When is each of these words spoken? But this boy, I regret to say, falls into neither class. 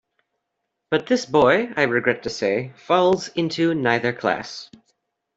But 0.89 1.05
this 1.05 1.27
boy, 1.27 1.73
I 1.77 1.83
regret 1.83 2.23
to 2.23 2.31
say, 2.31 2.73
falls 2.75 3.27
into 3.27 3.75
neither 3.75 4.11
class. 4.13 4.71